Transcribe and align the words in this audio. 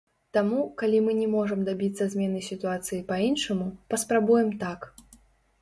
Таму, 0.35 0.61
калі 0.81 1.01
мы 1.07 1.11
не 1.17 1.27
можам 1.33 1.59
дабіцца 1.67 2.07
змены 2.13 2.41
сітуацыі 2.49 2.99
па-іншаму, 3.13 3.69
паспрабуем 3.93 4.49
так. 4.65 4.93